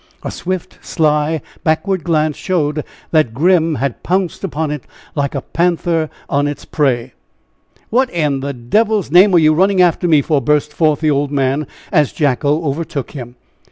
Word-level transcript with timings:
A 0.23 0.31
swift, 0.31 0.79
sly, 0.81 1.43
backward 1.63 2.03
glance 2.03 2.35
showed 2.35 2.83
that 3.11 3.35
Grim 3.35 3.75
had 3.75 4.01
pounced 4.01 4.43
upon 4.43 4.71
it 4.71 4.85
like 5.13 5.35
a 5.35 5.41
panther 5.41 6.09
on 6.27 6.47
its 6.47 6.65
prey. 6.65 7.13
"What 7.91 8.09
in 8.09 8.39
the 8.39 8.51
d 8.51 8.79
l's 8.79 9.11
name 9.11 9.35
are 9.35 9.37
you 9.37 9.53
running 9.53 9.79
after 9.79 10.07
me 10.07 10.23
for?" 10.23 10.41
burst 10.41 10.73
forth 10.73 11.01
the 11.01 11.11
old 11.11 11.29
man 11.31 11.67
as 11.91 12.13
Jacko 12.13 12.65
overtook 12.65 13.11
him. 13.11 13.35